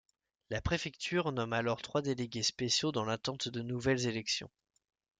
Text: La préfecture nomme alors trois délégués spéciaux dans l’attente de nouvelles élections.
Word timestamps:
La 0.49 0.61
préfecture 0.63 1.31
nomme 1.31 1.53
alors 1.53 1.83
trois 1.83 2.01
délégués 2.01 2.41
spéciaux 2.41 2.91
dans 2.91 3.05
l’attente 3.05 3.49
de 3.49 3.61
nouvelles 3.61 4.07
élections. 4.07 4.49